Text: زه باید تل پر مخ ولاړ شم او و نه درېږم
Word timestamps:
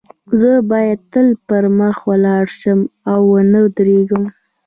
زه 0.39 0.51
باید 0.71 0.99
تل 1.11 1.27
پر 1.47 1.63
مخ 1.79 1.97
ولاړ 2.09 2.45
شم 2.59 2.79
او 3.11 3.21
و 3.33 3.37
نه 3.53 3.61
درېږم 3.77 4.23